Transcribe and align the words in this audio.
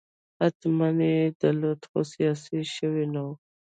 حتماً 0.39 0.87
یې 1.11 1.19
درلود 1.41 1.79
خو 1.89 1.99
سیاسي 2.13 2.59
شوی 2.75 3.05
نه 3.13 3.21
و. 3.25 3.27